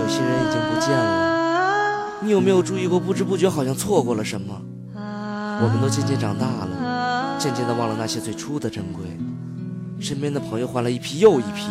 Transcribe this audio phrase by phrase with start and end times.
[0.00, 4.60] 有些人已经不见了，你有没有注意过，不知不觉好像错过了什么？
[4.94, 9.02] 我们都渐渐长大了，渐渐的忘了那些最初的珍贵。
[9.98, 11.68] 身边的朋友换了一批又一批，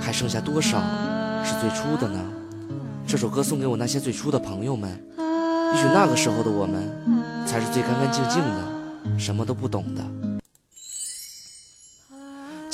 [0.00, 0.80] 还剩下多少
[1.44, 2.20] 是最初的呢？
[3.06, 4.90] 这首歌送给我那些最初的朋友们。
[5.74, 10.21] 也许那个时候的我们，才是最干干净净的，什么都不懂的。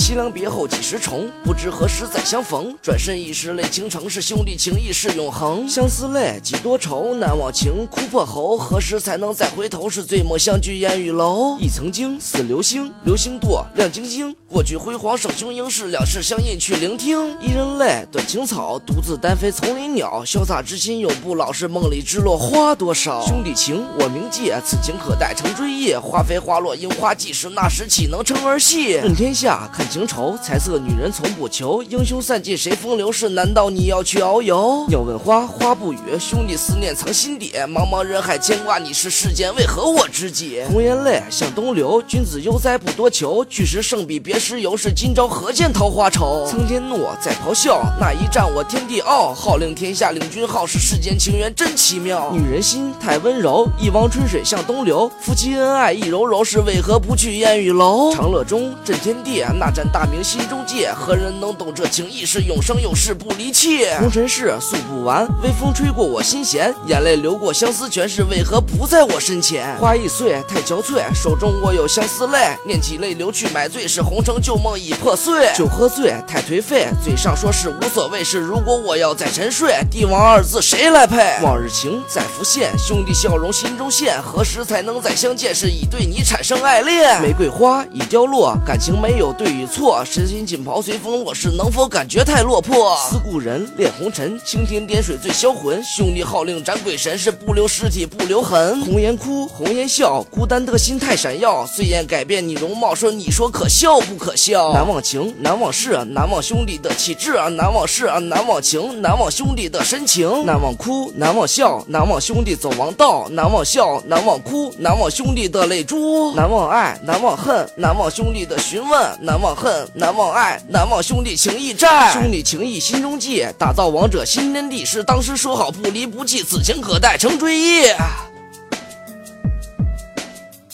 [0.09, 1.29] 凄凉别后几时重？
[1.45, 2.75] 不知何时再相逢。
[2.81, 5.69] 转身已是泪倾城，是兄弟情谊是永恒。
[5.69, 8.57] 相思泪几多愁，难忘情哭破喉。
[8.57, 9.91] 何时才能再回头？
[9.91, 11.59] 是醉墨相聚烟雨楼。
[11.61, 14.35] 忆曾经似流星，流星多亮晶晶。
[14.49, 17.39] 过去辉煌胜雄鹰，是两世相印去聆听。
[17.39, 20.23] 一人泪断情草，独自单飞丛林鸟。
[20.25, 23.23] 潇洒之心永不老，是梦里之落花多少。
[23.27, 25.93] 兄弟情我铭记，此情可待成追忆。
[25.93, 28.97] 花飞花落樱花季，时那时岂能称儿戏？
[29.03, 31.83] 问天下看情愁，彩色女人从不求。
[31.83, 33.11] 英雄散尽谁风流？
[33.11, 34.85] 事难道你要去遨游？
[34.89, 35.99] 要问花，花不语。
[36.21, 40.63] 兄弟思念藏心底，茫茫人海牵挂你，是世间为何我知己？
[40.71, 43.45] 红颜泪向东流，君子悠哉不多求。
[43.47, 46.47] 去时胜比别时游，是今朝何见桃花愁？
[46.47, 49.33] 苍天怒在咆哮，那一战我天地傲。
[49.33, 52.31] 号令天下领军号，是世间情缘真奇妙。
[52.33, 55.11] 女人心太温柔，一汪春水向东流。
[55.21, 58.13] 夫妻恩爱意柔柔，是为何不去烟雨楼？
[58.15, 60.87] 长乐中震天地，那盏大明心中记。
[60.95, 62.25] 何人能懂这情意？
[62.25, 63.87] 是永生永世不离弃。
[63.99, 69.77] 红尘事诉不完，微风吹过我心弦，眼泪流过相思泉，是为何不在我身前？
[69.79, 75.51] 花易碎太憔悴，手中握有相思泪，念起泪流去买醉，是红尘旧梦已破碎。
[75.55, 81.39] 酒喝醉太颓废，嘴上说是无所谓，是如果我要再沉睡，帝王二字谁来配？
[81.43, 85.55] 往日情再浮现，兄弟笑容心中现，何时才能再相见？
[85.55, 87.21] 是已对你产生爱恋。
[87.23, 92.97] 玫瑰花已凋落，感情没有对与错，身心锦袍随风落，是能否感觉太落魄？
[92.97, 95.83] 思故人，恋红尘，青天点水最销魂。
[95.85, 98.81] 兄弟号令斩鬼神，是不留尸体不留痕。
[98.83, 101.65] 红颜哭，红颜笑，孤单的心太闪耀。
[101.67, 104.73] 岁月改变你容貌，说你说可笑不可笑？
[104.73, 110.45] 难忘情，难忘事，难忘兄弟的气质，难忘事，难忘情，难忘兄弟的深情。
[110.45, 113.29] 难忘哭，难忘笑，难忘兄弟走王道。
[113.31, 116.35] 难忘笑，难忘哭，难忘兄弟的泪珠。
[116.35, 119.19] 难忘爱，难忘恨，难忘兄弟的询问。
[119.21, 122.13] 难忘恨，难忘爱，难忘兄弟情义债。
[122.13, 124.85] 兄弟情义心中记，打造王者新天地。
[124.85, 127.85] 是当时说好不离不弃，此情可待成追忆。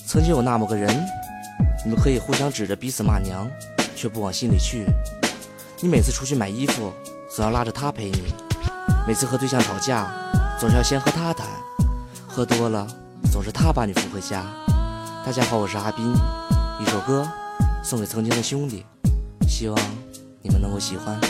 [0.07, 1.05] 曾经有那么个人，
[1.85, 3.51] 你们可以互相指着彼此骂娘，
[3.97, 4.87] 却不往心里去。
[5.81, 6.93] 你每次出去买衣服，
[7.35, 8.19] 总要拉着他陪你；
[9.07, 10.09] 每次和对象吵架，
[10.61, 11.47] 总是要先和他谈。
[12.29, 12.87] 喝多了，
[13.33, 14.45] 总是他把你扶回家。
[15.27, 16.13] 大家好，我是阿斌，
[16.81, 17.29] 一首歌
[17.85, 18.83] 送给曾经的兄弟，
[19.47, 19.79] 希望
[20.41, 21.21] 你们能够喜欢。